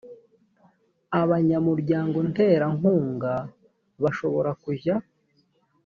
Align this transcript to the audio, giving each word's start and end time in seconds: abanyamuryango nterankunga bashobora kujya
abanyamuryango 1.21 2.17
nterankunga 2.31 3.33
bashobora 4.03 4.51
kujya 4.63 4.95